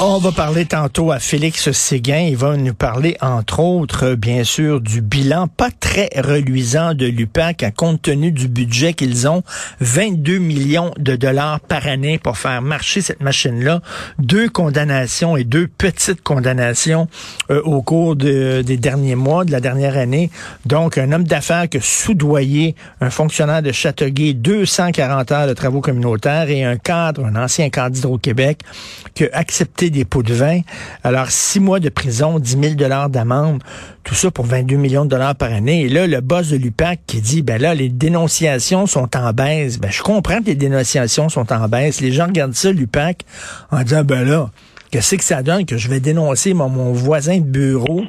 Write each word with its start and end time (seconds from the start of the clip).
On 0.00 0.18
va 0.18 0.30
parler 0.30 0.64
tantôt 0.64 1.10
à 1.10 1.18
Félix 1.18 1.72
Séguin. 1.72 2.20
Il 2.20 2.36
va 2.36 2.56
nous 2.56 2.72
parler, 2.72 3.16
entre 3.20 3.58
autres, 3.58 4.14
bien 4.14 4.44
sûr, 4.44 4.80
du 4.80 5.00
bilan 5.00 5.48
pas 5.48 5.70
très 5.72 6.08
reluisant 6.16 6.94
de 6.94 7.06
l'UPAC, 7.06 7.64
à 7.64 7.72
compte 7.72 8.02
tenu 8.02 8.30
du 8.30 8.46
budget 8.46 8.92
qu'ils 8.92 9.26
ont, 9.26 9.42
22 9.80 10.38
millions 10.38 10.92
de 10.98 11.16
dollars 11.16 11.58
par 11.58 11.88
année 11.88 12.16
pour 12.16 12.38
faire 12.38 12.62
marcher 12.62 13.00
cette 13.00 13.20
machine-là. 13.20 13.80
Deux 14.20 14.48
condamnations 14.48 15.36
et 15.36 15.42
deux 15.42 15.66
petites 15.66 16.22
condamnations 16.22 17.08
euh, 17.50 17.60
au 17.62 17.82
cours 17.82 18.14
des 18.14 18.62
derniers 18.76 19.16
mois, 19.16 19.44
de 19.44 19.50
la 19.50 19.60
dernière 19.60 19.96
année. 19.96 20.30
Donc, 20.64 20.96
un 20.96 21.10
homme 21.10 21.24
d'affaires 21.24 21.68
qui 21.68 21.78
a 21.78 21.82
soudoyé 21.82 22.76
un 23.00 23.10
fonctionnaire 23.10 23.62
de 23.62 23.72
Châteauguay 23.72 24.34
240 24.34 25.32
heures 25.32 25.48
de 25.48 25.54
travaux 25.54 25.80
communautaires 25.80 26.50
et 26.50 26.62
un 26.62 26.76
cadre, 26.76 27.24
un 27.24 27.34
ancien 27.34 27.68
cadre 27.68 27.96
d'Hydro-Québec, 27.96 28.60
qui 29.14 29.24
a 29.24 29.30
accepté 29.32 29.87
des 29.90 30.04
pots 30.04 30.22
de 30.22 30.34
vin. 30.34 30.60
Alors, 31.04 31.30
six 31.30 31.60
mois 31.60 31.80
de 31.80 31.88
prison, 31.88 32.38
10 32.38 32.58
000 32.60 32.74
dollars 32.74 33.08
d'amende, 33.08 33.62
tout 34.04 34.14
ça 34.14 34.30
pour 34.30 34.46
22 34.46 34.76
millions 34.76 35.04
de 35.04 35.10
dollars 35.10 35.34
par 35.34 35.52
année. 35.52 35.82
Et 35.82 35.88
là, 35.88 36.06
le 36.06 36.20
boss 36.20 36.48
de 36.48 36.56
l'UPAC 36.56 37.00
qui 37.06 37.20
dit, 37.20 37.42
ben 37.42 37.60
là, 37.60 37.74
les 37.74 37.88
dénonciations 37.88 38.86
sont 38.86 39.16
en 39.16 39.32
baisse. 39.32 39.78
Ben, 39.78 39.90
je 39.90 40.02
comprends 40.02 40.40
que 40.40 40.46
les 40.46 40.54
dénonciations 40.54 41.28
sont 41.28 41.52
en 41.52 41.68
baisse. 41.68 42.00
Les 42.00 42.12
gens 42.12 42.26
regardent 42.26 42.54
ça, 42.54 42.72
l'UPAC, 42.72 43.24
en 43.70 43.82
disant, 43.82 44.04
ben 44.04 44.24
là, 44.24 44.50
qu'est-ce 44.90 45.16
que 45.16 45.24
ça 45.24 45.42
donne 45.42 45.66
que 45.66 45.76
je 45.76 45.88
vais 45.88 46.00
dénoncer 46.00 46.54
mon, 46.54 46.92
voisin 46.92 47.38
de 47.38 47.44
bureau? 47.44 48.02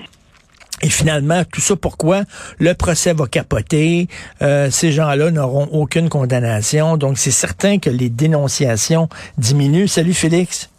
Et 0.82 0.90
finalement, 0.90 1.44
tout 1.44 1.60
ça 1.60 1.76
pourquoi? 1.76 2.24
Le 2.58 2.74
procès 2.74 3.14
va 3.14 3.28
capoter, 3.28 4.08
euh, 4.42 4.72
ces 4.72 4.94
gens-là 4.94 5.30
n'auront 5.30 5.68
aucune 5.74 6.08
condamnation, 6.08 6.96
donc 6.96 7.18
c'est 7.18 7.32
certain 7.32 7.80
que 7.80 7.90
les 7.90 8.10
dénonciations 8.10 9.10
diminuent. 9.38 9.88
Salut 9.88 10.14
Félix. 10.14 10.70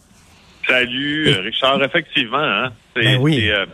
Salut, 0.70 1.28
euh, 1.28 1.40
Richard. 1.40 1.82
Effectivement, 1.82 2.38
hein, 2.38 2.72
ben 2.94 3.20
euh, 3.20 3.66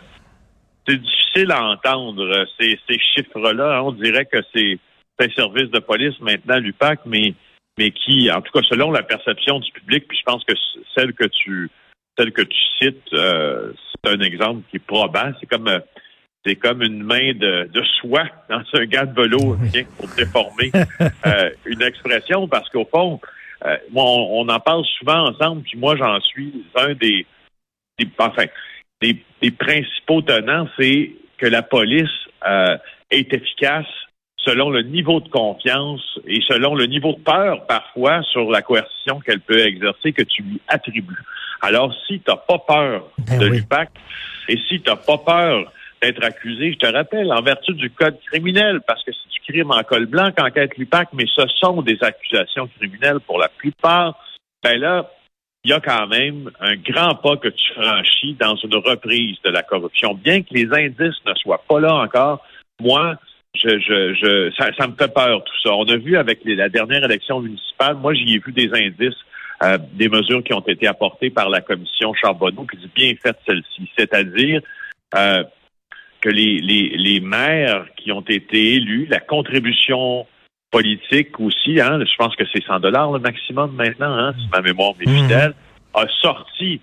c'est 0.87 0.97
difficile 0.97 1.51
à 1.51 1.63
entendre 1.63 2.23
euh, 2.23 2.45
ces, 2.59 2.79
ces 2.89 2.97
chiffres-là. 2.97 3.83
On 3.83 3.91
dirait 3.91 4.25
que 4.25 4.39
c'est 4.51 4.79
un 5.19 5.29
service 5.29 5.69
de 5.69 5.77
police 5.77 6.19
maintenant, 6.21 6.57
l'UPAC, 6.57 7.01
mais 7.05 7.35
mais 7.77 7.91
qui, 7.91 8.31
en 8.31 8.41
tout 8.41 8.51
cas, 8.51 8.65
selon 8.67 8.89
la 8.89 9.03
perception 9.03 9.59
du 9.59 9.71
public, 9.71 10.07
puis 10.07 10.17
je 10.17 10.23
pense 10.23 10.43
que 10.43 10.55
celle 10.95 11.13
que 11.13 11.25
tu 11.25 11.69
celle 12.17 12.31
que 12.31 12.41
tu 12.41 12.57
cites, 12.79 13.09
c'est 13.11 14.11
un 14.11 14.19
exemple 14.21 14.63
qui 14.71 14.77
est 14.77 14.85
probant. 14.87 15.31
C'est 15.39 15.45
comme 15.45 15.69
c'est 16.43 16.55
comme 16.55 16.81
une 16.81 17.03
main 17.03 17.33
de, 17.35 17.69
de 17.71 17.83
soie 17.99 18.25
dans 18.49 18.63
un 18.73 18.85
gars 18.85 19.05
de 19.05 19.21
velours 19.21 19.57
pour 19.97 20.07
déformer 20.17 20.71
une 21.67 21.83
expression, 21.83 22.47
parce 22.47 22.67
qu'au 22.69 22.85
fond, 22.85 23.19
euh, 23.65 23.77
moi, 23.91 24.03
on, 24.05 24.47
en 24.49 24.59
parle 24.59 24.85
souvent 24.99 25.29
ensemble, 25.29 25.63
puis 25.63 25.77
moi, 25.77 25.95
j'en 25.95 26.19
suis 26.21 26.65
un 26.75 26.93
des, 26.93 27.25
enfin, 28.19 28.45
des, 29.01 29.51
principaux 29.51 30.21
tenants, 30.21 30.67
c'est 30.77 31.11
que 31.37 31.47
la 31.47 31.61
police 31.61 32.09
euh, 32.47 32.77
est 33.09 33.33
efficace 33.33 33.87
selon 34.37 34.69
le 34.69 34.81
niveau 34.83 35.19
de 35.19 35.27
confiance 35.29 36.19
et 36.25 36.41
selon 36.47 36.75
le 36.75 36.85
niveau 36.85 37.13
de 37.13 37.19
peur 37.19 37.65
parfois 37.67 38.21
sur 38.23 38.49
la 38.49 38.61
coercition 38.61 39.19
qu'elle 39.19 39.41
peut 39.41 39.65
exercer 39.65 40.13
que 40.13 40.23
tu 40.23 40.43
lui 40.43 40.61
attribues. 40.67 41.21
Alors, 41.61 41.93
si 42.05 42.19
tu 42.19 42.29
n'as 42.29 42.37
pas 42.37 42.59
peur 42.59 43.09
ben 43.17 43.39
de 43.39 43.47
l'UPAC 43.47 43.89
et 44.47 44.57
si 44.69 44.79
tu 44.81 44.89
n'as 44.89 44.95
pas 44.95 45.17
peur 45.17 45.71
d'être 46.07 46.23
accusé, 46.23 46.73
je 46.73 46.77
te 46.77 46.91
rappelle, 46.91 47.31
en 47.31 47.41
vertu 47.41 47.73
du 47.73 47.89
code 47.89 48.17
criminel, 48.27 48.79
parce 48.87 49.03
que 49.03 49.11
c'est 49.11 49.29
du 49.29 49.39
crime 49.51 49.71
en 49.71 49.83
col 49.83 50.05
blanc 50.05 50.31
qu'enquête 50.35 50.77
l'UPAC, 50.77 51.09
mais 51.13 51.25
ce 51.33 51.43
sont 51.59 51.81
des 51.81 51.97
accusations 52.01 52.69
criminelles 52.79 53.19
pour 53.25 53.39
la 53.39 53.49
plupart, 53.49 54.17
ben 54.63 54.79
là, 54.79 55.09
il 55.63 55.71
y 55.71 55.73
a 55.73 55.79
quand 55.79 56.07
même 56.07 56.49
un 56.61 56.75
grand 56.75 57.15
pas 57.15 57.35
que 57.35 57.49
tu 57.49 57.73
franchis 57.73 58.37
dans 58.39 58.55
une 58.55 58.75
reprise 58.75 59.37
de 59.43 59.49
la 59.49 59.63
corruption. 59.63 60.13
Bien 60.13 60.41
que 60.41 60.53
les 60.53 60.67
indices 60.71 61.19
ne 61.25 61.33
soient 61.35 61.63
pas 61.67 61.79
là 61.79 61.93
encore, 61.95 62.45
moi, 62.79 63.15
je 63.53 64.53
ça, 64.57 64.87
me 64.87 64.95
fait 64.95 65.13
peur 65.13 65.43
tout 65.43 65.61
ça. 65.63 65.73
On 65.73 65.85
a 65.85 65.97
vu 65.97 66.15
avec 66.15 66.39
la 66.45 66.69
dernière 66.69 67.03
élection 67.03 67.41
municipale, 67.41 67.95
moi 67.97 68.13
j'y 68.13 68.35
ai 68.35 68.39
vu 68.39 68.51
des 68.53 68.69
indices, 68.73 69.17
euh, 69.63 69.77
des 69.93 70.07
mesures 70.07 70.43
qui 70.43 70.53
ont 70.53 70.61
été 70.61 70.87
apportées 70.87 71.31
par 71.31 71.49
la 71.49 71.61
commission 71.61 72.13
Charbonneau, 72.13 72.65
qui 72.65 72.77
dit 72.77 72.91
bien 72.95 73.13
fait 73.21 73.35
celle-ci, 73.45 73.89
c'est-à-dire 73.97 74.61
euh, 75.15 75.43
que 76.27 76.33
les, 76.33 76.59
les, 76.59 76.89
les 76.97 77.19
maires 77.21 77.85
qui 77.95 78.11
ont 78.11 78.25
été 78.27 78.73
élus, 78.73 79.07
la 79.09 79.21
contribution 79.21 80.27
politique 80.71 81.39
aussi, 81.39 81.79
hein, 81.79 81.99
je 82.01 82.15
pense 82.17 82.35
que 82.35 82.43
c'est 82.51 82.61
100 82.65 82.81
dollars 82.81 83.13
le 83.13 83.19
maximum 83.19 83.73
maintenant, 83.73 84.13
hein, 84.13 84.33
si 84.37 84.45
ma 84.51 84.61
mémoire 84.61 84.91
m'est 84.99 85.09
mhm. 85.09 85.21
fidèle, 85.21 85.53
a 85.93 86.05
sorti 86.21 86.81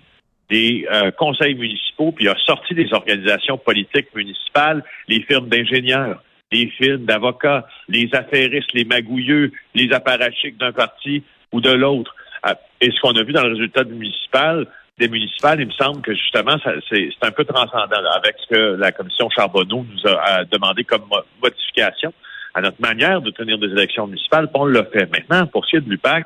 des 0.49 0.87
euh, 0.91 1.11
conseils 1.11 1.53
municipaux, 1.53 2.11
puis 2.11 2.27
a 2.27 2.35
sorti 2.43 2.73
des 2.73 2.91
organisations 2.91 3.59
politiques 3.59 4.07
municipales, 4.15 4.83
les 5.07 5.21
firmes 5.21 5.47
d'ingénieurs, 5.47 6.23
les 6.51 6.67
firmes 6.71 7.05
d'avocats, 7.05 7.67
les 7.87 8.09
affairistes, 8.13 8.73
les 8.73 8.85
magouilleux, 8.85 9.51
les 9.75 9.93
apparatchiks 9.93 10.57
d'un 10.57 10.71
parti 10.71 11.23
ou 11.51 11.61
de 11.61 11.71
l'autre. 11.71 12.15
Euh, 12.47 12.55
et 12.81 12.89
ce 12.89 12.99
qu'on 12.99 13.15
a 13.15 13.21
vu 13.21 13.31
dans 13.31 13.43
le 13.43 13.53
résultat 13.53 13.83
municipal, 13.83 14.65
des 14.97 15.09
municipales, 15.09 15.59
il 15.59 15.67
me 15.67 15.71
semble 15.71 16.01
que 16.01 16.13
justement, 16.13 16.55
c'est 16.89 17.09
un 17.21 17.31
peu 17.31 17.43
transcendant 17.43 18.01
avec 18.15 18.35
ce 18.39 18.55
que 18.55 18.75
la 18.75 18.91
commission 18.91 19.29
Charbonneau 19.29 19.85
nous 19.89 20.09
a, 20.09 20.45
demandé 20.45 20.83
comme 20.85 21.03
modification 21.41 22.13
à 22.53 22.61
notre 22.61 22.79
manière 22.79 23.21
de 23.21 23.31
tenir 23.31 23.57
des 23.57 23.67
élections 23.67 24.07
municipales. 24.07 24.49
On 24.53 24.65
l'a 24.65 24.85
fait. 24.85 25.11
Maintenant, 25.11 25.47
pour 25.47 25.65
ce 25.65 25.71
qui 25.71 25.75
est 25.77 25.81
de 25.81 25.89
l'UPAC, 25.89 26.25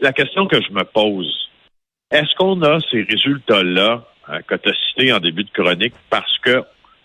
la 0.00 0.12
question 0.12 0.46
que 0.46 0.62
je 0.62 0.72
me 0.72 0.84
pose, 0.84 1.50
est-ce 2.10 2.34
qu'on 2.36 2.62
a 2.62 2.78
ces 2.90 3.02
résultats-là 3.02 4.04
euh, 4.30 4.40
que 4.46 4.54
tu 4.54 4.70
as 4.70 4.74
cités 4.88 5.12
en 5.12 5.18
début 5.18 5.44
de 5.44 5.50
chronique 5.50 5.94
parce 6.08 6.38
que 6.38 6.62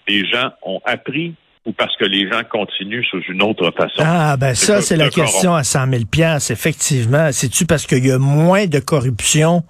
les 0.07 0.25
gens 0.25 0.51
ont 0.61 0.81
appris 0.85 1.35
ou 1.65 1.73
parce 1.73 1.95
que 1.97 2.05
les 2.05 2.27
gens 2.27 2.41
continuent 2.49 3.03
sous 3.03 3.21
une 3.29 3.43
autre 3.43 3.71
façon? 3.77 4.01
Ah, 4.03 4.35
ben 4.35 4.55
ça, 4.55 4.81
c'est 4.81 4.97
la 4.97 5.09
question 5.09 5.53
à 5.53 5.63
100 5.63 5.91
000 5.91 6.03
effectivement. 6.49 7.29
C'est-tu 7.31 7.65
parce 7.65 7.85
qu'il 7.85 8.05
y 8.05 8.11
a 8.11 8.17
moins 8.17 8.65
de 8.65 8.79
corruption 8.79 9.63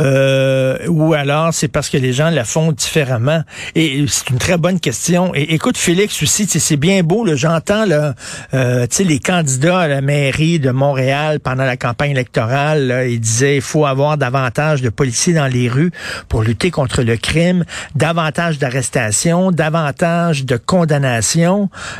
euh, 0.00 0.76
ou 0.88 1.14
alors 1.14 1.54
c'est 1.54 1.68
parce 1.68 1.88
que 1.88 1.96
les 1.96 2.12
gens 2.12 2.30
la 2.30 2.44
font 2.44 2.72
différemment? 2.72 3.42
Et 3.74 4.04
c'est 4.08 4.30
une 4.30 4.38
très 4.38 4.58
bonne 4.58 4.78
question. 4.78 5.34
Et 5.34 5.54
écoute, 5.54 5.76
Félix 5.76 6.22
aussi, 6.22 6.46
c'est 6.46 6.76
bien 6.76 7.02
beau, 7.02 7.26
j'entends 7.34 7.84
là, 7.84 8.14
euh, 8.54 8.86
les 9.00 9.18
candidats 9.18 9.80
à 9.80 9.88
la 9.88 10.00
mairie 10.00 10.58
de 10.58 10.70
Montréal 10.70 11.40
pendant 11.40 11.64
la 11.64 11.76
campagne 11.76 12.12
électorale, 12.12 12.86
là, 12.86 13.06
ils 13.06 13.20
disaient 13.20 13.56
il 13.56 13.62
faut 13.62 13.86
avoir 13.86 14.16
davantage 14.18 14.82
de 14.82 14.88
policiers 14.88 15.34
dans 15.34 15.46
les 15.46 15.68
rues 15.68 15.90
pour 16.28 16.42
lutter 16.42 16.70
contre 16.70 17.02
le 17.02 17.16
crime, 17.16 17.64
davantage 17.94 18.58
d'arrestations, 18.58 19.50
davantage 19.50 20.44
de 20.44 20.56
condamnations. 20.56 21.23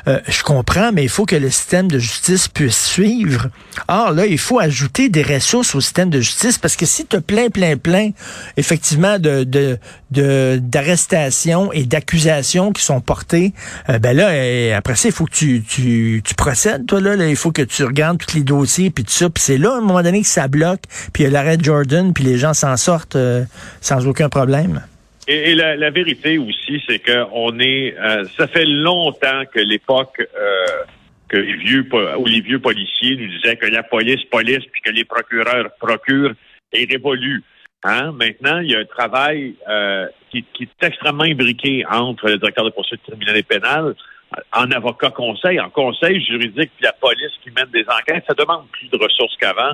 Euh, 0.07 0.21
je 0.29 0.43
comprends, 0.43 0.93
mais 0.93 1.03
il 1.03 1.09
faut 1.09 1.25
que 1.25 1.37
le 1.37 1.51
système 1.51 1.91
de 1.91 1.99
justice 1.99 2.49
puisse 2.49 2.85
suivre. 2.85 3.49
Or, 3.89 4.13
là, 4.13 4.27
il 4.27 4.39
faut 4.39 4.59
ajouter 4.59 5.09
des 5.09 5.23
ressources 5.23 5.75
au 5.75 5.81
système 5.81 6.11
de 6.11 6.21
justice 6.21 6.59
parce 6.59 6.77
que 6.77 6.87
si 6.87 7.07
tu 7.07 7.21
plein, 7.21 7.49
plein, 7.49 7.77
plein, 7.77 8.11
effectivement, 8.57 9.19
de, 9.19 9.79
d'arrestations 10.11 11.73
et 11.73 11.85
d'accusations 11.85 12.73
qui 12.73 12.83
sont 12.83 13.01
portées, 13.01 13.53
euh, 13.89 13.99
ben 13.99 14.17
là, 14.17 14.29
euh, 14.29 14.77
après 14.77 14.97
ça, 14.97 15.09
il 15.09 15.13
faut 15.13 15.27
que 15.27 15.35
tu, 15.35 15.63
tu, 15.63 16.23
tu 16.25 16.35
procèdes, 16.35 16.87
toi, 16.87 17.01
là, 17.01 17.15
il 17.27 17.37
faut 17.37 17.53
que 17.53 17.63
tu 17.63 17.85
regardes 17.85 18.19
tous 18.19 18.35
les 18.35 18.43
dossiers, 18.43 18.91
puis 18.91 19.05
tout 19.05 19.13
ça, 19.13 19.31
puis 19.31 19.43
c'est 19.43 19.59
là, 19.59 19.75
à 19.75 19.79
un 19.79 19.81
moment 19.81 20.03
donné, 20.03 20.23
que 20.23 20.29
ça 20.29 20.49
bloque, 20.49 20.83
puis 21.13 21.25
il 21.25 21.27
y 21.27 21.29
a 21.29 21.31
l'arrêt 21.31 21.59
Jordan, 21.61 22.13
puis 22.13 22.25
les 22.25 22.39
gens 22.39 22.55
s'en 22.55 22.77
sortent 22.77 23.17
sans 23.81 24.07
aucun 24.07 24.29
problème. 24.29 24.83
Et, 25.27 25.55
la, 25.55 25.91
vérité 25.91 26.39
aussi, 26.39 26.83
c'est 26.87 26.99
que 26.99 27.25
on 27.33 27.59
est, 27.59 27.95
ça 28.37 28.47
fait 28.47 28.67
longtemps 28.67 29.45
que 29.53 29.61
l'époque 29.61 30.21
que 31.29 31.37
les 31.37 31.57
vieux 31.57 31.89
ou 32.19 32.27
les 32.27 32.41
vieux 32.41 32.59
policiers 32.59 33.17
nous 33.17 33.29
disaient 33.29 33.57
que 33.57 33.67
la 33.67 33.83
police 33.83 34.23
police 34.31 34.65
puis 34.71 34.81
que 34.83 34.91
les 34.91 35.05
procureurs 35.05 35.71
procurent 35.81 36.35
est 36.73 36.91
révolu. 36.91 37.43
Hein? 37.83 38.13
Maintenant, 38.13 38.61
il 38.61 38.71
y 38.71 38.77
a 38.77 38.81
un 38.81 38.85
travail 38.85 39.55
euh, 39.69 40.07
qui, 40.31 40.45
est 40.61 40.87
extrêmement 40.87 41.25
imbriqué 41.25 41.85
entre 41.91 42.29
le 42.29 42.39
directeur 42.39 42.65
de 42.65 42.71
poursuite 42.71 43.03
criminelle 43.03 43.37
et 43.37 43.43
pénale, 43.43 43.95
en 44.53 44.71
avocat 44.71 45.11
conseil, 45.11 45.61
en 45.61 45.71
conseil 45.71 46.25
juridique, 46.25 46.71
puis 46.77 46.83
la 46.83 46.93
police 46.93 47.33
qui 47.43 47.51
mène 47.51 47.71
des 47.73 47.85
enquêtes. 47.89 48.25
Ça 48.27 48.35
demande 48.35 48.67
plus 48.73 48.89
de 48.89 48.97
ressources 48.97 49.37
qu'avant. 49.37 49.73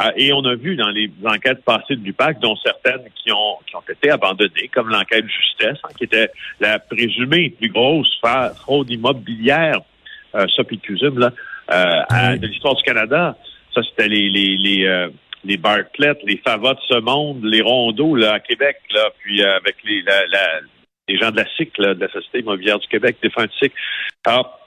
Euh, 0.00 0.10
et 0.16 0.32
on 0.32 0.44
a 0.44 0.54
vu 0.54 0.76
dans 0.76 0.88
les 0.88 1.10
enquêtes 1.24 1.64
passées 1.64 1.96
du 1.96 2.12
PAC, 2.12 2.40
dont 2.40 2.56
certaines 2.56 3.04
qui 3.14 3.30
ont, 3.30 3.58
qui 3.66 3.76
ont 3.76 3.82
été 3.88 4.10
abandonnées, 4.10 4.68
comme 4.72 4.88
l'enquête 4.88 5.26
justesse, 5.26 5.78
hein, 5.84 5.90
qui 5.96 6.04
était 6.04 6.30
la 6.60 6.78
présumée 6.78 7.50
plus 7.50 7.68
grosse 7.68 8.18
fraude 8.56 8.90
immobilière, 8.90 9.80
euh, 10.34 10.46
ça 10.56 10.62
là, 11.16 11.32
euh, 11.70 12.36
de 12.36 12.46
l'histoire 12.46 12.74
du 12.74 12.82
Canada. 12.82 13.36
Ça, 13.74 13.82
c'était 13.82 14.08
les, 14.08 14.28
les, 14.28 14.56
les 14.56 15.10
les 15.44 15.56
Bartlett, 15.56 16.18
les 16.24 16.36
Favas 16.38 16.74
de 16.74 16.80
ce 16.88 17.00
monde, 17.00 17.44
les 17.44 17.62
Rondeaux 17.62 18.14
là, 18.14 18.34
à 18.34 18.40
Québec, 18.40 18.76
là, 18.90 19.10
puis 19.18 19.42
euh, 19.42 19.56
avec 19.56 19.76
les, 19.84 20.02
la, 20.02 20.26
la, 20.26 20.60
les 21.08 21.18
gens 21.18 21.30
de 21.30 21.36
la 21.36 21.46
SIC, 21.56 21.76
de 21.78 21.98
la 21.98 22.08
Société 22.10 22.40
immobilière 22.40 22.78
du 22.78 22.86
Québec, 22.88 23.16
des 23.22 23.30
fins 23.30 23.44
de 23.44 23.52
SIC. 23.60 23.72
Alors, 24.24 24.58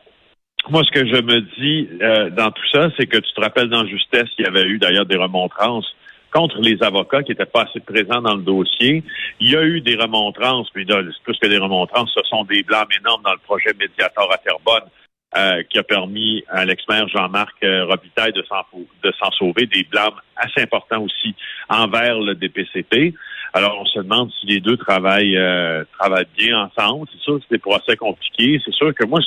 moi, 0.69 0.83
ce 0.83 0.91
que 0.91 1.06
je 1.06 1.21
me 1.21 1.41
dis 1.59 1.89
euh, 2.01 2.29
dans 2.29 2.51
tout 2.51 2.67
ça, 2.71 2.89
c'est 2.97 3.07
que 3.07 3.17
tu 3.17 3.33
te 3.33 3.41
rappelles 3.41 3.69
dans 3.69 3.85
Justesse 3.85 4.29
qu'il 4.35 4.45
y 4.45 4.47
avait 4.47 4.63
eu 4.63 4.77
d'ailleurs 4.77 5.06
des 5.06 5.17
remontrances 5.17 5.95
contre 6.33 6.59
les 6.59 6.81
avocats 6.83 7.23
qui 7.23 7.31
n'étaient 7.31 7.45
pas 7.45 7.63
assez 7.63 7.79
présents 7.79 8.21
dans 8.21 8.35
le 8.35 8.41
dossier. 8.41 9.03
Il 9.39 9.51
y 9.51 9.56
a 9.56 9.63
eu 9.63 9.81
des 9.81 9.95
remontrances, 9.95 10.67
mais 10.75 10.85
plus 11.23 11.38
que 11.39 11.47
des 11.47 11.57
remontrances, 11.57 12.12
ce 12.13 12.23
sont 12.27 12.44
des 12.44 12.62
blâmes 12.63 12.88
énormes 13.00 13.21
dans 13.23 13.31
le 13.31 13.39
projet 13.39 13.71
Médiator 13.79 14.31
à 14.31 14.38
Terrebonne 14.38 14.89
euh, 15.38 15.63
qui 15.69 15.77
a 15.77 15.83
permis 15.83 16.44
à 16.47 16.63
l'ex-maire 16.63 17.09
Jean-Marc 17.09 17.56
euh, 17.63 17.85
Robitaille 17.85 18.31
de 18.31 18.44
s'en 18.44 19.31
sauver, 19.31 19.65
des 19.65 19.83
blâmes 19.83 20.13
assez 20.38 20.61
importants 20.61 21.01
aussi 21.01 21.35
envers 21.68 22.19
le 22.19 22.35
DPCP. 22.35 23.13
Alors, 23.53 23.77
on 23.81 23.85
se 23.85 24.00
demande 24.00 24.31
si 24.39 24.45
les 24.45 24.61
deux 24.61 24.77
travaillent, 24.77 25.38
euh, 25.38 25.83
travaillent 26.00 26.27
bien 26.38 26.69
ensemble. 26.69 27.07
C'est 27.11 27.21
sûr 27.21 27.35
que 27.35 27.44
c'est 27.50 27.56
des 27.56 27.61
procès 27.61 27.97
compliqués. 27.97 28.61
C'est 28.63 28.73
sûr 28.73 28.94
que 28.94 29.06
moi, 29.06 29.19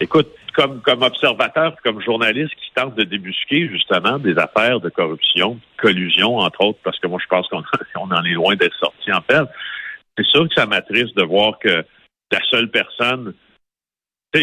écoute, 0.00 0.28
comme, 0.54 0.80
comme 0.82 1.02
observateur, 1.02 1.76
comme 1.82 2.00
journaliste 2.00 2.54
qui 2.54 2.72
tente 2.74 2.94
de 2.94 3.04
débusquer 3.04 3.68
justement 3.68 4.18
des 4.18 4.36
affaires 4.38 4.80
de 4.80 4.88
corruption, 4.88 5.58
collusion, 5.76 6.38
entre 6.38 6.64
autres, 6.64 6.78
parce 6.82 6.98
que 6.98 7.06
moi, 7.06 7.18
je 7.22 7.28
pense 7.28 7.48
qu'on 7.48 7.62
on 7.96 8.10
en 8.10 8.24
est 8.24 8.32
loin 8.32 8.56
d'être 8.56 8.76
sorti 8.76 9.12
en 9.12 9.20
fait. 9.22 9.44
C'est 10.16 10.26
sûr 10.26 10.48
que 10.48 10.54
ça 10.54 10.66
m'attriste 10.66 11.16
de 11.16 11.24
voir 11.24 11.58
que 11.58 11.84
la 12.32 12.40
seule 12.50 12.70
personne 12.70 13.34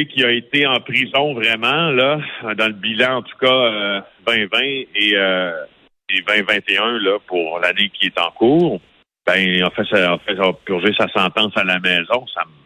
qui 0.01 0.23
a 0.23 0.31
été 0.31 0.65
en 0.65 0.79
prison 0.79 1.33
vraiment, 1.33 1.91
là, 1.91 2.19
dans 2.55 2.67
le 2.67 2.73
bilan, 2.73 3.17
en 3.17 3.21
tout 3.21 3.37
cas, 3.37 4.03
2020 4.25 4.59
euh, 4.59 4.85
et, 4.95 5.13
euh, 5.15 5.65
et 6.09 6.21
2021, 6.21 6.99
là, 6.99 7.19
pour 7.27 7.59
l'année 7.59 7.89
qui 7.93 8.07
est 8.07 8.19
en 8.19 8.31
cours, 8.31 8.81
ben, 9.25 9.63
en 9.63 9.69
fait, 9.71 9.85
ça, 9.85 10.13
a 10.13 10.17
fait, 10.19 10.35
purger 10.65 10.93
sa 10.97 11.07
sentence 11.09 11.55
à 11.55 11.63
la 11.63 11.79
maison. 11.79 12.25
Ça 12.33 12.43
me 12.45 12.62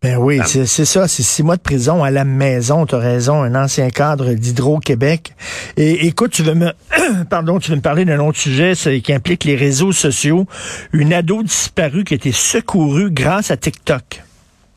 ben 0.00 0.16
oui, 0.16 0.38
c'est 0.44 0.64
ça, 0.66 1.08
c'est 1.08 1.24
six 1.24 1.42
mois 1.42 1.56
de 1.56 1.60
prison 1.60 2.04
à 2.04 2.12
la 2.12 2.24
maison, 2.24 2.86
tu 2.86 2.94
as 2.94 2.98
raison, 2.98 3.42
un 3.42 3.56
ancien 3.56 3.90
cadre 3.90 4.32
d'Hydro-Québec. 4.32 5.32
Et 5.76 6.06
écoute, 6.06 6.30
tu 6.30 6.44
veux 6.44 6.54
me 6.54 6.70
pardon, 7.30 7.58
tu 7.58 7.72
veux 7.72 7.76
me 7.76 7.82
parler 7.82 8.04
d'un 8.04 8.20
autre 8.20 8.38
sujet 8.38 8.74
qui 9.02 9.12
implique 9.12 9.42
les 9.42 9.56
réseaux 9.56 9.90
sociaux. 9.90 10.46
Une 10.92 11.12
ado 11.12 11.42
disparue 11.42 12.04
qui 12.04 12.14
a 12.14 12.16
été 12.16 12.30
secourue 12.30 13.10
grâce 13.10 13.50
à 13.50 13.56
TikTok. 13.56 14.22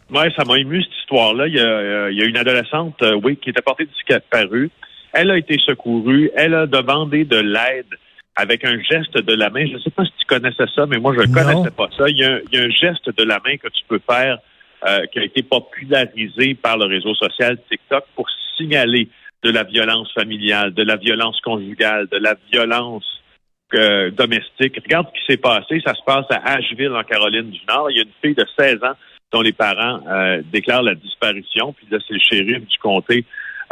Oui, 0.10 0.24
ça 0.36 0.44
m'a 0.44 0.58
ému 0.58 0.82
cette 0.82 0.92
histoire-là. 1.02 1.48
Il, 1.48 1.54
il, 1.54 2.18
y 2.18 2.24
a 2.24 2.26
une 2.26 2.38
adolescente, 2.38 3.02
euh, 3.04 3.20
oui, 3.24 3.38
qui 3.38 3.52
était 3.52 3.62
portée 3.62 3.86
disparue. 3.86 4.72
Elle 5.14 5.30
a 5.30 5.38
été 5.38 5.56
secourue. 5.64 6.32
Elle 6.36 6.56
a 6.56 6.66
demandé 6.66 7.26
de 7.26 7.38
l'aide 7.38 7.94
avec 8.36 8.66
un 8.66 8.82
geste 8.82 9.18
de 9.18 9.34
la 9.36 9.52
main. 9.52 9.68
Je 9.68 9.74
ne 9.74 9.80
sais 9.80 9.92
pas 9.92 10.04
si 10.04 10.12
tu 10.20 10.26
connaissais 10.26 10.66
ça, 10.76 10.88
mais 10.88 10.98
moi, 10.98 11.14
je 11.16 11.22
ne 11.22 11.34
connaissais 11.34 11.70
pas 11.70 11.90
ça. 11.96 12.10
Il 12.10 12.18
y, 12.18 12.24
a, 12.24 12.40
il 12.52 12.58
y, 12.58 12.62
a, 12.62 12.66
un 12.66 12.70
geste 12.70 13.16
de 13.16 13.24
la 13.24 13.40
main 13.46 13.58
que 13.58 13.68
tu 13.68 13.84
peux 13.88 14.02
faire 14.10 14.40
euh, 14.84 15.06
qui 15.14 15.20
a 15.20 15.24
été 15.24 15.44
popularisé 15.44 16.56
par 16.56 16.76
le 16.76 16.86
réseau 16.86 17.14
social 17.14 17.56
TikTok 17.70 18.04
pour 18.16 18.26
signaler 18.58 19.10
de 19.44 19.52
la 19.52 19.62
violence 19.62 20.12
familiale, 20.12 20.74
de 20.74 20.82
la 20.82 20.96
violence 20.96 21.40
conjugale, 21.42 22.08
de 22.12 22.18
la 22.18 22.36
violence 22.52 23.06
euh, 23.76 24.10
domestique. 24.10 24.80
Regarde 24.84 25.06
ce 25.14 25.20
qui 25.20 25.26
s'est 25.34 25.38
passé. 25.38 25.84
Ça 25.86 25.94
se 25.94 26.02
passe 26.04 26.26
à 26.32 26.54
Asheville, 26.54 26.94
en 26.96 27.04
Caroline 27.04 27.52
du 27.52 27.60
Nord. 27.68 27.92
Il 27.92 27.98
y 27.98 28.00
a 28.00 28.04
une 28.04 28.10
fille 28.24 28.34
de 28.34 28.46
16 28.58 28.84
ans 28.84 28.96
dont 29.32 29.42
les 29.42 29.54
parents 29.54 30.02
euh, 30.08 30.42
déclarent 30.52 30.82
la 30.82 30.96
disparition. 30.96 31.74
Puis 31.74 31.86
là, 31.92 32.00
c'est 32.08 32.16
le 32.16 32.20
shérif 32.20 32.66
du 32.66 32.78
comté 32.80 33.24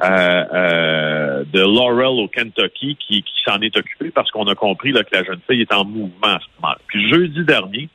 de 0.02 1.60
Laurel 1.60 2.24
au 2.24 2.28
Kentucky 2.28 2.96
qui, 2.96 3.24
qui 3.24 3.42
s'en 3.46 3.60
est 3.62 3.76
occupé 3.76 4.12
parce 4.12 4.30
qu'on 4.30 4.46
a 4.46 4.56
compris 4.56 4.92
là, 4.92 5.04
que 5.04 5.14
la 5.14 5.24
jeune 5.24 5.42
fille 5.50 5.62
est 5.62 5.74
en 5.74 5.84
mouvement 5.84 6.36
à 6.36 6.40
ce 6.40 6.62
moment. 6.62 6.76
Puis 6.88 7.10
jeudi 7.10 7.44
dernier, 7.44 7.90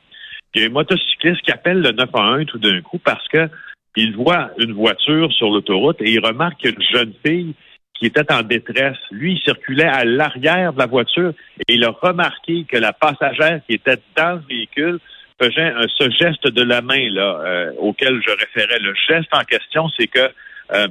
il 0.55 0.61
y 0.61 0.65
a 0.65 0.67
un 0.67 0.71
motocycliste 0.71 1.41
qui 1.41 1.51
appelle 1.51 1.81
le 1.81 1.91
911 1.91 2.45
tout 2.45 2.59
d'un 2.59 2.81
coup 2.81 2.97
parce 2.97 3.27
que 3.27 3.49
il 3.97 4.15
voit 4.15 4.51
une 4.57 4.73
voiture 4.73 5.31
sur 5.31 5.49
l'autoroute 5.49 6.01
et 6.01 6.11
il 6.11 6.25
remarque 6.25 6.63
une 6.63 6.81
jeune 6.91 7.13
fille 7.25 7.53
qui 7.93 8.07
était 8.07 8.31
en 8.31 8.41
détresse. 8.41 8.97
Lui, 9.11 9.33
il 9.33 9.39
circulait 9.39 9.87
à 9.87 10.03
l'arrière 10.03 10.73
de 10.73 10.79
la 10.79 10.85
voiture 10.85 11.33
et 11.59 11.73
il 11.75 11.83
a 11.85 11.91
remarqué 11.91 12.65
que 12.65 12.77
la 12.77 12.91
passagère 12.91 13.61
qui 13.67 13.75
était 13.75 13.97
dans 14.17 14.33
le 14.33 14.41
véhicule 14.49 14.99
faisait 15.41 15.73
ce 15.97 16.09
geste 16.11 16.47
de 16.47 16.61
la 16.61 16.81
main 16.81 17.09
là 17.09 17.41
euh, 17.45 17.71
auquel 17.79 18.21
je 18.25 18.31
référais. 18.31 18.79
Le 18.79 18.93
geste 19.07 19.33
en 19.33 19.43
question, 19.43 19.87
c'est 19.97 20.07
que 20.07 20.29
euh, 20.73 20.87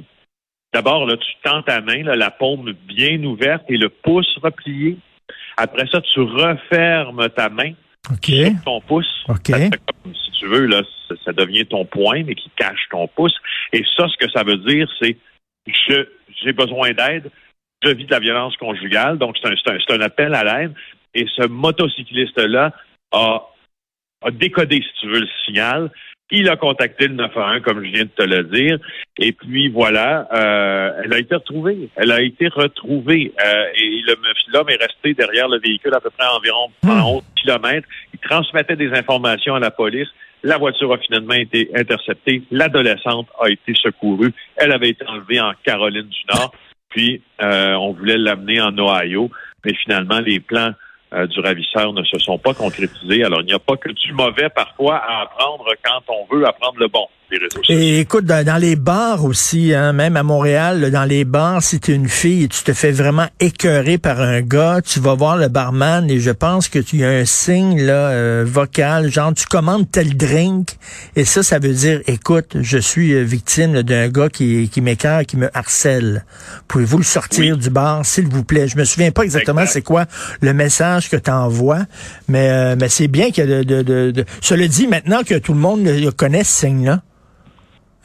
d'abord 0.73 1.05
là, 1.05 1.15
tu 1.17 1.31
tends 1.43 1.61
ta 1.61 1.81
main, 1.81 2.03
la 2.03 2.31
paume 2.31 2.73
bien 2.87 3.23
ouverte 3.23 3.63
et 3.69 3.77
le 3.77 3.89
pouce 3.89 4.37
replié. 4.41 4.97
Après 5.57 5.87
ça, 5.91 6.01
tu 6.01 6.21
refermes 6.21 7.29
ta 7.29 7.49
main 7.49 7.73
Okay. 8.13 8.53
ton 8.63 8.81
pouce. 8.81 9.23
si 10.13 10.31
tu 10.39 10.47
veux, 10.47 10.65
là, 10.65 10.81
ça, 11.23 11.33
devient 11.33 11.65
ton 11.65 11.85
poing, 11.85 12.23
mais 12.23 12.35
qui 12.35 12.49
cache 12.55 12.87
ton 12.89 13.07
pouce. 13.07 13.35
Et 13.73 13.83
ça, 13.97 14.07
ce 14.07 14.17
que 14.17 14.31
ça 14.31 14.43
veut 14.43 14.57
dire, 14.57 14.87
c'est 14.99 15.17
je 15.67 16.07
j'ai 16.43 16.53
besoin 16.53 16.91
d'aide, 16.91 17.31
je 17.83 17.89
vis 17.89 18.05
de 18.05 18.11
la 18.11 18.19
violence 18.19 18.55
conjugale, 18.57 19.17
donc 19.17 19.37
c'est 19.41 19.47
un, 19.47 19.73
un, 19.73 19.95
un, 19.95 20.01
appel 20.01 20.35
à 20.35 20.43
l'aide. 20.43 20.73
Et 21.13 21.25
ce 21.35 21.47
motocycliste-là 21.47 22.73
a, 23.11 23.47
a 24.21 24.31
décodé, 24.31 24.81
si 24.81 25.01
tu 25.01 25.07
veux, 25.07 25.21
le 25.21 25.29
signal. 25.45 25.91
Il 26.31 26.49
a 26.49 26.55
contacté 26.55 27.07
le 27.07 27.15
911, 27.15 27.61
comme 27.61 27.85
je 27.85 27.91
viens 27.91 28.03
de 28.03 28.09
te 28.09 28.23
le 28.23 28.43
dire. 28.45 28.79
Et 29.19 29.31
puis 29.31 29.69
voilà, 29.69 30.27
euh, 30.33 31.01
elle 31.03 31.13
a 31.13 31.19
été 31.19 31.35
retrouvée. 31.35 31.89
Elle 31.95 32.11
a 32.11 32.21
été 32.21 32.47
retrouvée. 32.47 33.31
Euh, 33.45 33.65
et 33.79 34.01
l'homme 34.51 34.69
est 34.69 34.81
resté 34.81 35.13
derrière 35.13 35.47
le 35.47 35.59
véhicule 35.59 35.93
à 35.93 35.99
peu 35.99 36.09
près 36.09 36.25
environ 36.27 36.71
11 36.83 37.21
hmm. 37.21 37.25
kilomètres. 37.35 37.87
Il 38.13 38.19
transmettait 38.19 38.75
des 38.75 38.91
informations 38.93 39.53
à 39.53 39.59
la 39.59 39.69
police. 39.69 40.07
La 40.43 40.57
voiture 40.57 40.91
a 40.93 40.97
finalement 40.97 41.33
été 41.33 41.69
interceptée. 41.75 42.41
L'adolescente 42.49 43.27
a 43.39 43.49
été 43.49 43.73
secourue. 43.75 44.33
Elle 44.55 44.71
avait 44.71 44.89
été 44.89 45.05
enlevée 45.07 45.39
en 45.39 45.53
Caroline 45.63 46.07
du 46.07 46.21
Nord. 46.33 46.53
Puis 46.89 47.21
euh, 47.41 47.73
on 47.73 47.93
voulait 47.93 48.17
l'amener 48.17 48.61
en 48.61 48.75
Ohio. 48.77 49.29
Mais 49.63 49.73
finalement, 49.75 50.19
les 50.19 50.39
plans 50.39 50.73
euh, 51.15 51.27
du 51.27 51.39
ravisseur 51.39 51.93
ne 51.93 52.03
se 52.03 52.19
sont 52.19 52.37
pas 52.37 52.53
concrétisés. 52.53 53.23
Alors, 53.23 53.41
il 53.41 53.45
n'y 53.45 53.53
a 53.53 53.59
pas 53.59 53.77
que 53.77 53.89
du 53.89 54.13
mauvais 54.13 54.49
parfois 54.49 54.97
à 54.97 55.21
apprendre 55.23 55.65
quand 55.83 56.01
on 56.09 56.35
veut 56.35 56.45
apprendre 56.45 56.77
le 56.79 56.87
bon. 56.87 57.07
Et 57.69 57.99
écoute, 57.99 58.25
dans, 58.25 58.61
les 58.61 58.75
bars 58.75 59.25
aussi, 59.25 59.73
hein, 59.73 59.93
même 59.93 60.15
à 60.15 60.23
Montréal, 60.23 60.91
dans 60.91 61.05
les 61.05 61.25
bars, 61.25 61.63
si 61.63 61.79
tu 61.79 61.91
es 61.91 61.95
une 61.95 62.07
fille 62.07 62.43
et 62.43 62.47
tu 62.47 62.63
te 62.63 62.73
fais 62.73 62.91
vraiment 62.91 63.27
écœurer 63.39 63.97
par 63.97 64.21
un 64.21 64.41
gars, 64.41 64.81
tu 64.85 64.99
vas 64.99 65.15
voir 65.15 65.35
le 65.35 65.47
barman 65.47 66.09
et 66.09 66.19
je 66.19 66.29
pense 66.29 66.69
que 66.69 66.77
tu 66.77 67.03
as 67.03 67.09
un 67.09 67.25
signe 67.25 67.81
là 67.81 68.09
euh, 68.09 68.45
vocal, 68.47 69.11
genre 69.11 69.33
tu 69.33 69.45
commandes 69.47 69.89
tel 69.89 70.15
drink 70.15 70.77
et 71.15 71.25
ça, 71.25 71.41
ça 71.41 71.57
veut 71.57 71.73
dire, 71.73 72.01
écoute, 72.05 72.57
je 72.61 72.77
suis 72.77 73.13
euh, 73.13 73.23
victime 73.23 73.81
d'un 73.81 74.07
gars 74.09 74.29
qui, 74.29 74.69
qui 74.69 74.81
m'écœure, 74.81 75.25
qui 75.25 75.37
me 75.37 75.49
harcèle. 75.57 76.25
Pouvez-vous 76.67 76.99
le 76.99 77.03
sortir 77.03 77.57
du 77.57 77.71
bar, 77.71 78.05
s'il 78.05 78.27
vous 78.27 78.43
plaît? 78.43 78.67
Je 78.67 78.77
me 78.77 78.85
souviens 78.85 79.11
pas 79.11 79.23
exactement 79.23 79.65
c'est 79.65 79.81
quoi 79.81 80.05
le 80.41 80.53
message 80.53 81.09
que 81.09 81.17
tu 81.17 81.31
envoies, 81.31 81.85
mais, 82.27 82.49
euh, 82.49 82.75
mais 82.79 82.89
c'est 82.89 83.07
bien 83.07 83.31
que 83.31 83.41
de, 83.41 83.63
de, 83.63 83.81
de, 83.81 84.11
de, 84.11 84.25
Cela 84.41 84.67
dit, 84.67 84.87
maintenant 84.87 85.23
que 85.23 85.35
tout 85.35 85.53
le 85.53 85.59
monde 85.59 85.89
connaît 86.15 86.43
ce 86.43 86.61
signe-là, 86.61 87.01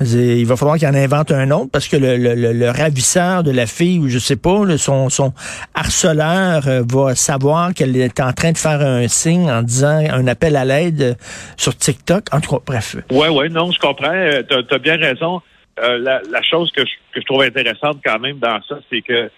il 0.00 0.46
va 0.46 0.56
falloir 0.56 0.78
qu'il 0.78 0.88
en 0.88 0.94
invente 0.94 1.30
un 1.30 1.50
autre 1.50 1.70
parce 1.70 1.86
que 1.86 1.96
le, 1.96 2.16
le, 2.16 2.34
le, 2.34 2.70
ravisseur 2.70 3.42
de 3.42 3.50
la 3.50 3.66
fille, 3.66 3.98
ou 3.98 4.08
je 4.08 4.18
sais 4.18 4.36
pas, 4.36 4.64
son, 4.78 5.10
son 5.10 5.32
harceleur 5.74 6.66
euh, 6.68 6.82
va 6.88 7.14
savoir 7.14 7.74
qu'elle 7.74 7.94
est 7.96 8.18
en 8.20 8.32
train 8.32 8.52
de 8.52 8.58
faire 8.58 8.80
un 8.80 9.06
signe 9.08 9.50
en 9.50 9.62
disant 9.62 10.00
un 10.10 10.26
appel 10.26 10.56
à 10.56 10.64
l'aide 10.64 11.02
euh, 11.02 11.14
sur 11.56 11.76
TikTok. 11.76 12.24
En 12.32 12.40
tout 12.40 12.56
cas, 12.56 12.62
bref. 12.66 12.96
Ouais, 13.10 13.28
ouais, 13.28 13.50
non, 13.50 13.70
je 13.70 13.78
comprends. 13.78 14.14
Euh, 14.14 14.42
tu 14.48 14.74
as, 14.74 14.78
bien 14.78 14.96
raison. 14.96 15.42
la, 15.76 16.22
la, 16.30 16.42
chose 16.42 16.72
que 16.72 16.82
je, 16.82 16.92
que 17.12 17.20
je 17.20 17.26
trouve 17.26 17.42
intéressante 17.42 17.98
quand 18.04 18.18
même 18.18 18.38
dans 18.38 18.60
ça, 18.68 18.78
c'est 18.90 19.02
que 19.02 19.30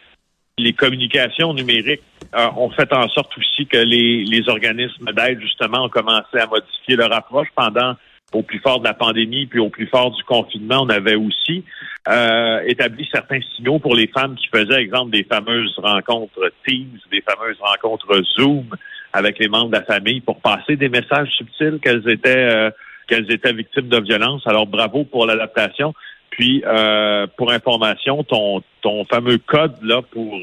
les 0.59 0.75
communications 0.75 1.55
numériques 1.55 2.03
ont 2.35 2.71
fait 2.71 2.93
en 2.93 3.09
sorte 3.09 3.37
aussi 3.37 3.67
que 3.67 3.79
les, 3.79 4.25
les 4.25 4.49
organismes 4.49 5.11
d'aide, 5.13 5.41
justement, 5.41 5.85
ont 5.85 5.89
commencé 5.89 6.39
à 6.39 6.47
modifier 6.47 6.95
leur 6.97 7.13
approche 7.13 7.49
pendant 7.57 7.95
au 8.33 8.43
plus 8.43 8.59
fort 8.61 8.81
de 8.81 8.85
la 8.85 8.95
pandémie, 8.95 9.47
puis 9.47 9.59
au 9.59 9.69
plus 9.69 9.87
fort 9.87 10.11
du 10.11 10.23
confinement, 10.25 10.83
on 10.83 10.89
avait 10.89 11.15
aussi 11.15 11.65
euh, 12.09 12.61
établi 12.67 13.09
certains 13.13 13.41
signaux 13.55 13.79
pour 13.79 13.95
les 13.95 14.07
femmes 14.09 14.35
qui 14.35 14.49
faisaient, 14.49 14.81
exemple, 14.81 15.11
des 15.11 15.25
fameuses 15.25 15.75
rencontres 15.79 16.51
Teams, 16.67 16.99
des 17.11 17.23
fameuses 17.23 17.59
rencontres 17.61 18.23
Zoom 18.37 18.67
avec 19.13 19.39
les 19.39 19.49
membres 19.49 19.71
de 19.71 19.77
la 19.77 19.85
famille 19.85 20.21
pour 20.21 20.41
passer 20.41 20.77
des 20.77 20.89
messages 20.89 21.29
subtils 21.37 21.79
qu'elles 21.83 22.09
étaient 22.09 22.37
euh, 22.37 22.71
qu'elles 23.09 23.31
étaient 23.31 23.53
victimes 23.53 23.89
de 23.89 24.01
violence. 24.01 24.43
Alors 24.47 24.67
bravo 24.67 25.05
pour 25.05 25.27
l'adaptation. 25.27 25.93
Puis 26.31 26.63
euh, 26.67 27.27
pour 27.37 27.53
information, 27.53 28.25
ton 28.25 28.63
ton 28.81 29.05
fameux 29.05 29.39
code 29.39 29.77
là 29.83 30.01
pour 30.01 30.41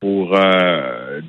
pour 0.00 0.38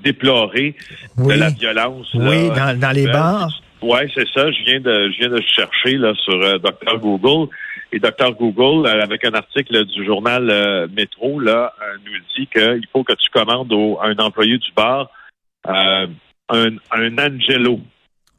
déplorer 0.03 0.75
de 1.17 1.33
la 1.33 1.49
violence. 1.49 2.13
Oui, 2.13 2.49
dans, 2.49 2.77
dans 2.77 2.91
les 2.91 3.07
bars. 3.07 3.61
Oui, 3.81 3.99
c'est 4.13 4.27
ça. 4.29 4.51
Je 4.51 4.63
viens 4.63 4.79
de 4.79 5.11
je 5.11 5.17
viens 5.19 5.29
de 5.29 5.41
chercher 5.41 5.97
là 5.97 6.13
sur 6.15 6.33
euh, 6.41 6.57
Dr 6.57 6.97
Google 6.99 7.49
et 7.91 7.99
Dr 7.99 8.31
Google 8.33 8.87
euh, 8.87 9.03
avec 9.03 9.23
un 9.25 9.33
article 9.33 9.85
du 9.85 10.05
journal 10.05 10.49
euh, 10.49 10.87
Métro 10.95 11.39
là 11.39 11.73
nous 12.05 12.11
dit 12.35 12.47
qu'il 12.47 12.87
faut 12.91 13.03
que 13.03 13.13
tu 13.13 13.29
commandes 13.31 13.71
au, 13.73 13.99
à 14.01 14.07
un 14.07 14.15
employé 14.17 14.57
du 14.57 14.71
bar 14.75 15.09
un, 15.67 16.07
un 16.91 17.17
Angelo. 17.17 17.79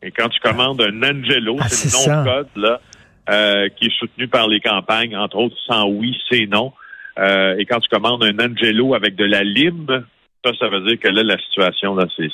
Et 0.02 0.10
quand 0.10 0.28
tu 0.28 0.40
commandes 0.40 0.80
un 0.80 1.02
Angelo, 1.02 1.56
ah, 1.60 1.68
c'est 1.68 2.06
le 2.06 2.14
nom 2.14 2.22
de 2.22 2.28
code 2.28 2.48
là. 2.56 2.80
euh, 3.28 3.68
qui 3.76 3.86
est 3.86 3.98
soutenu 3.98 4.28
par 4.28 4.46
les 4.48 4.60
campagnes, 4.60 5.16
entre 5.16 5.36
autres 5.36 5.56
sans 5.66 5.86
oui, 5.88 6.16
c'est 6.30 6.46
non. 6.46 6.72
Euh, 7.18 7.56
et 7.58 7.64
quand 7.64 7.80
tu 7.80 7.88
commandes 7.88 8.22
un 8.24 8.38
Angelo 8.38 8.94
avec 8.94 9.16
de 9.16 9.24
la 9.24 9.42
lime, 9.42 10.04
ça, 10.58 10.68
veut 10.68 10.80
dire 10.86 10.98
que 10.98 11.08
là, 11.08 11.22
la 11.22 11.38
situation, 11.38 11.94
là, 11.94 12.06
c'est, 12.16 12.30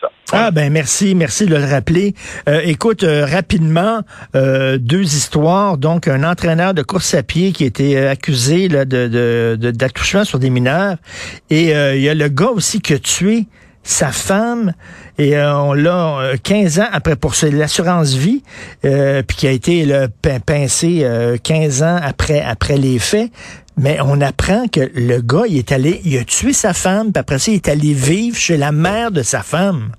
ça. 0.00 0.10
Ah 0.32 0.50
ben 0.50 0.72
merci, 0.72 1.14
merci 1.14 1.46
de 1.46 1.54
le 1.54 1.64
rappeler. 1.64 2.14
Euh, 2.48 2.60
écoute, 2.64 3.04
rapidement, 3.04 4.00
deux 4.34 5.02
histoires. 5.02 5.78
Donc, 5.78 6.08
un 6.08 6.24
entraîneur 6.24 6.74
de 6.74 6.82
course 6.82 7.14
à 7.14 7.22
pied 7.22 7.52
qui 7.52 7.64
était 7.64 8.06
accusé 8.06 8.68
là, 8.68 8.84
de, 8.84 9.58
sur 10.24 10.38
des 10.38 10.50
mineurs. 10.50 10.96
Et 11.50 11.70
il 11.70 12.00
y 12.00 12.08
a 12.08 12.14
le 12.14 12.28
gars 12.28 12.50
aussi 12.50 12.80
qui 12.80 12.94
a 12.94 12.98
tué 12.98 13.46
sa 13.82 14.12
femme 14.12 14.74
et 15.18 15.36
euh, 15.36 15.58
on 15.58 15.72
l'a 15.72 16.32
15 16.42 16.78
euh, 16.78 16.82
ans 16.82 16.88
après 16.92 17.16
pour 17.16 17.34
l'assurance 17.50 18.12
vie 18.14 18.42
euh, 18.84 19.22
puis 19.26 19.36
qui 19.38 19.46
a 19.46 19.50
été 19.50 19.84
le 19.86 20.08
pincé 20.44 21.06
15 21.42 21.82
ans 21.82 21.98
après 22.02 22.40
après 22.40 22.76
les 22.76 22.98
faits 22.98 23.30
mais 23.80 23.98
on 24.00 24.20
apprend 24.20 24.66
que 24.68 24.80
le 24.94 25.20
gars 25.20 25.46
il 25.48 25.58
est 25.58 25.72
allé 25.72 26.00
il 26.04 26.16
a 26.18 26.24
tué 26.24 26.52
sa 26.52 26.74
femme 26.74 27.12
puis 27.12 27.20
après 27.20 27.38
ça 27.38 27.50
il 27.50 27.56
est 27.56 27.68
allé 27.68 27.94
vivre 27.94 28.36
chez 28.36 28.56
la 28.56 28.72
mère 28.72 29.10
de 29.10 29.22
sa 29.22 29.42
femme. 29.42 29.92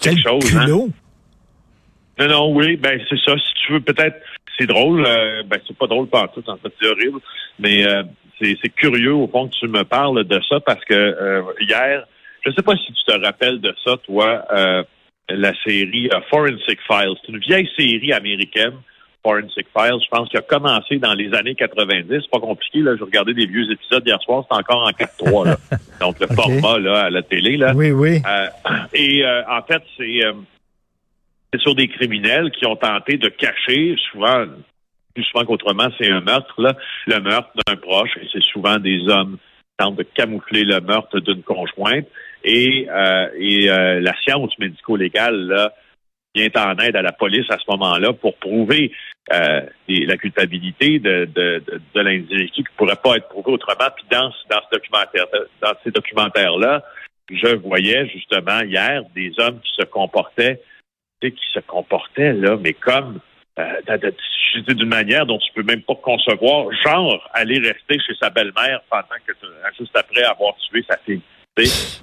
Quel 0.00 0.18
chose 0.18 0.56
hein? 0.56 0.66
non 0.66 2.28
non 2.28 2.54
oui 2.54 2.76
ben 2.76 3.00
c'est 3.08 3.18
ça. 3.24 3.36
Si 3.36 3.66
tu 3.66 3.72
veux 3.74 3.80
peut-être 3.80 4.16
c'est 4.58 4.66
drôle 4.66 5.02
ben 5.46 5.60
c'est 5.66 5.76
pas 5.76 5.86
drôle 5.86 6.08
pas 6.08 6.28
tout 6.34 6.44
en 6.48 6.56
fait 6.56 6.72
c'est 6.80 6.88
horrible. 6.88 7.20
Mais 7.58 7.84
c'est 8.40 8.74
curieux 8.74 9.14
au 9.14 9.28
fond 9.28 9.48
que 9.48 9.54
tu 9.54 9.68
me 9.68 9.84
parles 9.84 10.24
de 10.24 10.40
ça 10.48 10.60
parce 10.60 10.84
que 10.84 11.44
hier 11.60 12.04
je 12.44 12.50
ne 12.50 12.54
sais 12.54 12.62
pas 12.62 12.76
si 12.76 12.92
tu 12.92 13.04
te 13.04 13.24
rappelles 13.24 13.60
de 13.60 13.74
ça, 13.84 13.96
toi, 14.04 14.44
euh, 14.52 14.82
la 15.30 15.52
série 15.64 16.10
euh, 16.12 16.20
Forensic 16.28 16.78
Files. 16.86 17.14
C'est 17.22 17.32
une 17.32 17.38
vieille 17.38 17.68
série 17.76 18.12
américaine, 18.12 18.74
Forensic 19.24 19.66
Files. 19.76 20.00
Je 20.02 20.08
pense 20.10 20.28
qu'elle 20.28 20.40
a 20.40 20.42
commencé 20.42 20.98
dans 20.98 21.14
les 21.14 21.34
années 21.34 21.54
90. 21.54 22.06
C'est 22.08 22.30
pas 22.30 22.40
compliqué, 22.40 22.80
là. 22.80 22.94
Je 22.96 23.04
regardais 23.04 23.34
des 23.34 23.46
vieux 23.46 23.70
épisodes 23.72 24.02
hier 24.06 24.20
soir. 24.22 24.44
C'est 24.48 24.56
encore 24.56 24.86
en 24.86 24.90
4-3, 24.90 25.46
là. 25.46 25.56
Donc, 26.00 26.20
le 26.20 26.26
format, 26.26 26.78
là, 26.78 27.04
à 27.04 27.10
la 27.10 27.22
télé, 27.22 27.56
là. 27.56 27.72
Oui, 27.74 27.90
oui. 27.90 28.20
Euh, 28.26 28.46
et, 28.92 29.24
en 29.48 29.62
fait, 29.62 29.82
c'est, 29.96 30.20
c'est 31.52 31.60
sur 31.60 31.74
des 31.74 31.88
criminels 31.88 32.50
qui 32.50 32.66
ont 32.66 32.76
tenté 32.76 33.16
de 33.16 33.28
cacher, 33.28 33.96
souvent, 34.10 34.44
plus 35.14 35.24
souvent 35.24 35.44
qu'autrement, 35.44 35.88
c'est 35.98 36.10
un 36.10 36.20
meurtre, 36.20 36.60
là, 36.60 36.74
le 37.06 37.20
meurtre 37.20 37.50
d'un 37.66 37.76
proche. 37.76 38.10
Et 38.20 38.28
c'est 38.32 38.42
souvent 38.42 38.78
des 38.78 39.00
hommes 39.08 39.38
qui 39.38 39.84
tentent 39.84 39.96
de 39.96 40.06
camoufler 40.14 40.64
le 40.64 40.80
meurtre 40.80 41.20
d'une 41.20 41.42
conjointe. 41.42 42.06
Et, 42.44 42.86
euh, 42.90 43.28
et 43.38 43.70
euh, 43.70 44.00
la 44.00 44.14
science 44.22 44.50
médico-légale 44.58 45.46
là, 45.46 45.72
vient 46.34 46.50
en 46.56 46.76
aide 46.78 46.96
à 46.96 47.02
la 47.02 47.12
police 47.12 47.46
à 47.50 47.58
ce 47.58 47.64
moment-là 47.70 48.12
pour 48.12 48.36
prouver 48.36 48.92
euh, 49.32 49.62
la 49.88 50.16
culpabilité 50.16 50.98
de, 50.98 51.28
l'individu 51.94 52.48
qui 52.48 52.62
ne 52.62 52.76
pourrait 52.76 53.00
pas 53.02 53.16
être 53.16 53.28
prouvé 53.28 53.52
autrement. 53.52 53.88
Puis 53.96 54.04
dans, 54.10 54.30
ce 54.30 54.70
documentaire, 54.72 55.26
dans 55.62 55.72
ces 55.82 55.90
documentaires-là, 55.90 56.82
je 57.30 57.54
voyais 57.56 58.06
justement 58.08 58.60
hier 58.60 59.02
des 59.14 59.32
hommes 59.38 59.60
qui 59.60 59.72
se 59.78 59.84
comportaient, 59.86 60.60
qui 61.22 61.32
se 61.54 61.60
comportaient 61.60 62.34
là, 62.34 62.58
mais 62.60 62.74
comme 62.74 63.20
euh, 63.58 63.98
d'une 64.68 64.88
manière 64.88 65.26
dont 65.26 65.38
tu 65.38 65.52
peux 65.54 65.62
même 65.62 65.82
pas 65.82 65.94
concevoir, 65.94 66.70
genre 66.84 67.30
aller 67.32 67.58
rester 67.58 67.98
chez 68.00 68.14
sa 68.20 68.28
belle-mère 68.28 68.82
pendant 68.90 69.16
que 69.26 69.32
juste 69.78 69.96
après 69.96 70.22
avoir 70.24 70.54
tué 70.56 70.84
sa 70.88 70.98
fille. 70.98 71.22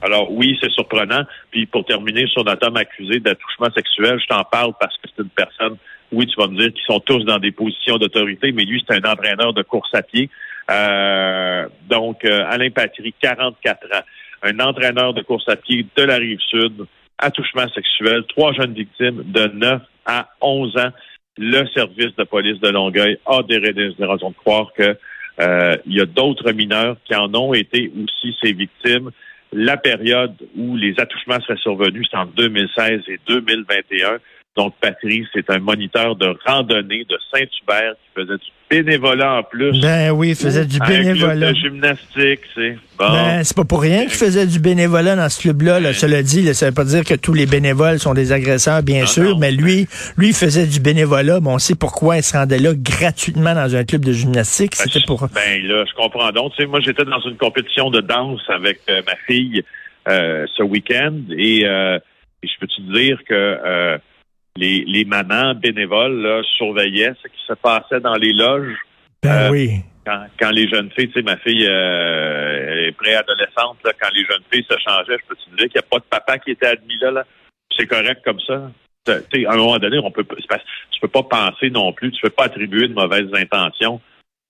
Alors 0.02 0.32
oui, 0.32 0.58
c'est 0.62 0.72
surprenant. 0.72 1.24
Puis 1.52 1.66
pour 1.66 1.84
terminer 1.86 2.26
sur 2.28 2.44
notre 2.46 2.68
homme 2.68 2.78
accusé 2.78 3.20
d'attouchement 3.20 3.70
sexuel, 3.76 4.18
je 4.22 4.28
t'en 4.28 4.44
parle 4.44 4.74
parce 4.80 4.96
que 4.98 5.10
c'est 5.10 5.22
une 5.22 5.30
personne, 5.30 5.78
oui, 6.12 6.26
tu 6.28 6.40
vas 6.40 6.48
me 6.48 6.58
dire 6.58 6.72
qu'ils 6.74 6.86
sont 6.86 7.02
tous 7.02 7.24
dans 7.26 7.38
des 7.38 7.52
positions 7.52 7.98
d'autorité, 7.98 8.52
mais 8.54 8.64
lui, 8.64 8.84
c'est 8.88 8.96
un 8.96 9.12
entraîneur 9.12 9.54
de 9.54 9.62
course 9.62 9.94
à 9.94 10.04
pied. 10.04 10.30
Euh, 10.70 11.68
donc, 11.90 12.24
euh, 12.24 12.46
Alain 12.48 12.70
Patry, 12.70 13.14
44 13.22 13.88
ans, 13.94 14.04
un 14.44 14.60
entraîneur 14.60 15.14
de 15.14 15.22
course 15.22 15.48
à 15.50 15.58
pied 15.58 15.86
de 15.96 16.04
la 16.04 16.16
rive 16.16 16.40
sud, 16.40 16.86
attouchement 17.18 17.68
sexuel, 17.76 18.24
trois 18.30 18.54
jeunes 18.54 18.74
victimes 18.74 19.24
de 19.26 19.48
9 19.48 19.82
à 20.06 20.30
11 20.40 20.78
ans. 20.78 20.92
Le 21.38 21.68
service 21.68 22.16
de 22.18 22.24
police 22.24 22.60
de 22.62 22.70
Longueuil 22.70 23.18
a 23.26 23.44
des 23.44 23.58
raisons 23.58 24.30
de 24.30 24.36
croire 24.36 24.72
que 24.78 24.98
euh, 25.40 25.78
y 25.88 26.02
a 26.02 26.06
d'autres 26.06 26.52
mineurs 26.52 26.98
qui 27.06 27.16
en 27.16 27.34
ont 27.34 27.54
été 27.54 27.92
aussi 28.04 28.36
ces 28.42 28.54
victimes. 28.54 29.12
La 29.54 29.78
période 29.78 30.36
où 30.56 30.78
les 30.78 30.98
attouchements 30.98 31.40
seraient 31.42 31.58
survenus, 31.58 32.08
c'est 32.10 32.18
en 32.18 32.26
2016 32.26 33.02
et 33.08 33.20
2021. 33.28 34.20
Donc, 34.56 34.76
Patrice, 34.82 35.28
c'est 35.34 35.50
un 35.50 35.60
moniteur 35.60 36.16
de 36.16 36.34
randonnée 36.46 37.06
de 37.06 37.18
Saint-Hubert 37.34 37.94
qui 37.94 38.22
faisait 38.22 38.38
du 38.38 38.52
bénévolat 38.72 39.40
en 39.40 39.44
plus. 39.44 39.82
Ben 39.82 40.12
oui, 40.12 40.30
il 40.30 40.36
faisait 40.36 40.66
du 40.66 40.80
bénévolat. 40.80 41.50
Un 41.50 41.52
de 41.52 41.56
gymnastique, 41.58 42.40
c'est 42.56 42.78
bon. 42.98 43.12
Ben, 43.12 43.44
c'est 43.44 43.56
pas 43.56 43.66
pour 43.66 43.82
rien 43.82 44.04
qu'il 44.04 44.16
faisait 44.16 44.48
du 44.48 44.60
bénévolat 44.60 45.18
dans 45.18 45.28
ce 45.28 45.42
club-là. 45.42 45.82
Là, 45.82 45.94
cela 45.94 46.24
dit, 46.24 46.42
là, 46.42 46.54
ça 46.54 46.68
veut 46.68 46.74
pas 46.74 46.86
dire 46.86 47.04
que 47.04 47.14
tous 47.14 47.34
les 47.34 47.46
bénévoles 47.46 48.00
sont 48.00 48.14
des 48.14 48.32
agresseurs, 48.32 48.82
bien 48.82 49.06
sûr, 49.06 49.38
mais 49.38 49.52
lui, 49.52 49.88
lui, 50.18 50.30
il 50.30 50.34
faisait 50.34 50.66
du 50.66 50.80
bénévolat. 50.80 51.42
Bon, 51.42 51.56
on 51.56 51.60
sait 51.60 51.76
pourquoi 51.76 52.18
il 52.18 52.24
se 52.24 52.36
rendait 52.38 52.60
là 52.60 52.72
gratuitement 52.74 53.54
dans 53.54 53.76
un 53.76 53.84
club 53.84 54.06
de 54.06 54.14
gymnastique. 54.14 54.74
Ben, 54.78 54.86
C'était 54.90 55.06
pour. 55.06 55.28
Ben 55.28 55.68
là, 55.68 55.84
je 55.86 55.94
comprends 55.94 56.32
donc. 56.32 56.54
Tu 56.56 56.64
sais, 56.64 56.68
moi, 56.68 56.80
j'étais 56.80 57.04
dans 57.04 57.20
une 57.20 57.38
compétition 57.38 57.92
de 57.92 58.00
danse 58.00 58.42
avec 58.48 58.80
euh, 58.90 59.02
ma 59.06 59.16
fille 59.28 59.64
euh, 60.08 60.46
ce 60.56 60.64
week-end 60.64 61.14
et, 61.38 61.66
euh, 61.66 62.00
et 62.42 62.48
je 62.48 62.54
peux 62.60 62.68
te 62.68 62.82
dire 62.94 63.20
que 63.28 64.00
les, 64.58 64.84
les 64.86 65.06
mamans 65.06 65.56
bénévoles 65.56 66.22
là, 66.22 66.42
surveillaient 66.58 67.14
ce 67.22 67.28
qui 67.28 67.42
se 67.48 67.54
passait 67.54 68.00
dans 68.00 68.16
les 68.16 68.34
loges. 68.34 68.78
Ben 69.24 69.48
euh, 69.48 69.50
oui. 69.50 69.72
Quand, 70.06 70.26
quand, 70.40 70.50
les 70.50 70.68
jeunes 70.68 70.90
filles, 70.92 71.10
tu 71.10 71.14
sais, 71.14 71.22
ma 71.22 71.38
fille 71.38 71.68
euh, 71.68 72.88
est 72.88 72.92
préadolescente, 72.94 73.78
là, 73.86 73.92
quand 74.00 74.10
les 74.14 74.26
jeunes 74.26 74.44
filles 74.52 74.66
se 74.70 74.78
changeaient, 74.80 75.18
je 75.22 75.28
peux 75.28 75.36
te 75.36 75.56
dire 75.56 75.70
qu'il 75.70 75.76
n'y 75.76 75.80
a 75.80 75.90
pas 75.90 76.00
de 76.00 76.04
papa 76.10 76.40
qui 76.40 76.52
était 76.52 76.68
admis 76.68 76.98
là. 77.00 77.12
là. 77.12 77.24
C'est 77.78 77.86
correct 77.86 78.22
comme 78.26 78.40
ça. 78.40 78.72
sais, 79.06 79.46
à 79.46 79.54
un 79.54 79.58
moment 79.58 79.78
donné, 79.78 80.00
on 80.00 80.12
peut 80.12 80.26
tu 80.26 81.00
peux 81.00 81.08
pas 81.08 81.24
penser 81.24 81.70
non 81.70 81.94
plus, 81.94 82.12
tu 82.12 82.22
peux 82.22 82.30
pas 82.30 82.46
attribuer 82.46 82.88
de 82.88 82.94
mauvaises 82.94 83.30
intentions 83.34 84.02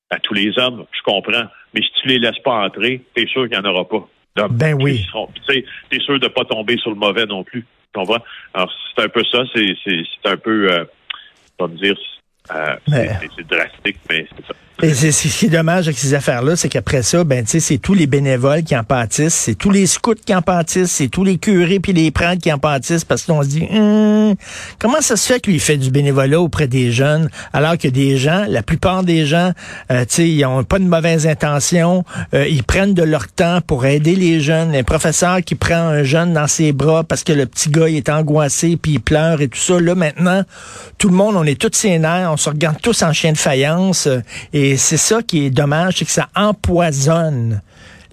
à 0.09 0.19
tous 0.19 0.33
les 0.33 0.57
hommes, 0.59 0.85
je 0.91 1.01
comprends. 1.03 1.45
Mais 1.73 1.81
si 1.81 1.89
tu 2.01 2.07
les 2.07 2.19
laisses 2.19 2.39
pas 2.39 2.65
entrer, 2.65 3.01
t'es 3.15 3.25
sûr 3.27 3.47
qu'il 3.47 3.57
n'y 3.57 3.65
en 3.65 3.69
aura 3.69 3.87
pas. 3.87 4.07
ben 4.49 4.73
oui. 4.73 5.05
Tu 5.47 5.65
es 5.91 5.99
sûr 5.99 6.19
de 6.19 6.27
pas 6.27 6.43
tomber 6.45 6.77
sur 6.77 6.91
le 6.91 6.97
mauvais 6.97 7.25
non 7.25 7.43
plus. 7.43 7.65
Alors, 7.95 8.71
c'est 8.95 9.03
un 9.03 9.09
peu 9.09 9.23
ça, 9.31 9.43
c'est, 9.53 9.75
c'est, 9.83 10.29
un 10.29 10.37
peu, 10.37 10.71
euh, 10.71 10.85
on 11.59 11.67
va 11.67 11.75
dire, 11.75 11.95
euh, 12.51 12.75
c'est 12.87 13.47
drastique, 13.47 13.97
mais 14.09 14.27
c'est 14.35 14.47
ça. 14.47 14.53
Et 14.83 14.95
c'est, 14.95 15.11
ce 15.11 15.27
qui 15.27 15.45
est 15.45 15.49
dommage 15.49 15.87
avec 15.87 15.99
ces 15.99 16.15
affaires-là, 16.15 16.55
c'est 16.55 16.67
qu'après 16.67 17.03
ça, 17.03 17.23
ben, 17.23 17.43
tu 17.43 17.51
sais, 17.51 17.59
c'est 17.59 17.77
tous 17.77 17.93
les 17.93 18.07
bénévoles 18.07 18.63
qui 18.63 18.75
en 18.75 18.83
pâtissent, 18.83 19.35
c'est 19.35 19.53
tous 19.53 19.69
les 19.69 19.85
scouts 19.85 20.15
qui 20.25 20.33
en 20.33 20.41
pâtissent, 20.41 20.91
c'est 20.91 21.07
tous 21.07 21.23
les 21.23 21.37
curés 21.37 21.79
puis 21.79 21.93
les 21.93 22.09
prêtres 22.09 22.41
qui 22.41 22.51
en 22.51 22.57
pâtissent 22.57 23.05
parce 23.05 23.23
qu'on 23.23 23.43
se 23.43 23.47
dit, 23.47 23.67
hum, 23.71 24.33
comment 24.79 24.99
ça 25.01 25.17
se 25.17 25.31
fait 25.31 25.39
qu'il 25.39 25.59
fait 25.59 25.77
du 25.77 25.91
bénévolat 25.91 26.41
auprès 26.41 26.67
des 26.67 26.91
jeunes 26.91 27.29
alors 27.53 27.77
que 27.77 27.87
des 27.87 28.17
gens, 28.17 28.45
la 28.49 28.63
plupart 28.63 29.03
des 29.03 29.27
gens, 29.27 29.51
euh, 29.91 30.01
tu 30.01 30.15
sais, 30.15 30.29
ils 30.29 30.43
ont 30.45 30.63
pas 30.63 30.79
de 30.79 30.85
mauvaises 30.85 31.27
intentions, 31.27 32.03
euh, 32.33 32.47
ils 32.47 32.63
prennent 32.63 32.95
de 32.95 33.03
leur 33.03 33.27
temps 33.27 33.61
pour 33.61 33.85
aider 33.85 34.15
les 34.15 34.41
jeunes, 34.41 34.73
un 34.73 34.83
professeur 34.83 35.41
qui 35.43 35.53
prend 35.53 35.75
un 35.75 36.01
jeune 36.01 36.33
dans 36.33 36.47
ses 36.47 36.71
bras 36.71 37.03
parce 37.03 37.23
que 37.23 37.33
le 37.33 37.45
petit 37.45 37.69
gars 37.69 37.87
il 37.87 37.97
est 37.97 38.09
angoissé 38.09 38.77
puis 38.81 38.93
il 38.93 38.99
pleure 38.99 39.41
et 39.41 39.47
tout 39.47 39.59
ça. 39.59 39.79
Là 39.79 39.93
maintenant, 39.93 40.43
tout 40.97 41.09
le 41.09 41.15
monde, 41.15 41.35
on 41.35 41.43
est 41.43 41.59
tous 41.59 41.77
sénères, 41.77 42.31
on 42.31 42.37
se 42.37 42.49
regarde 42.49 42.77
tous 42.81 43.03
en 43.03 43.13
chien 43.13 43.31
de 43.31 43.37
faïence 43.37 44.07
euh, 44.07 44.21
et 44.53 44.70
et 44.71 44.77
c'est 44.77 44.95
ça 44.95 45.21
qui 45.21 45.45
est 45.45 45.49
dommage, 45.49 45.97
c'est 45.97 46.05
que 46.05 46.11
ça 46.11 46.29
empoisonne 46.33 47.61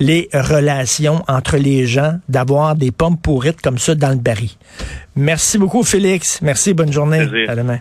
les 0.00 0.28
relations 0.32 1.22
entre 1.28 1.56
les 1.56 1.86
gens 1.86 2.18
d'avoir 2.28 2.74
des 2.74 2.90
pommes 2.90 3.16
pourrites 3.16 3.60
comme 3.60 3.78
ça 3.78 3.94
dans 3.94 4.10
le 4.10 4.16
baril. 4.16 4.50
Merci 5.14 5.56
beaucoup, 5.56 5.84
Félix. 5.84 6.40
Merci, 6.42 6.74
bonne 6.74 6.92
journée. 6.92 7.28
À 7.46 7.54
demain. 7.54 7.78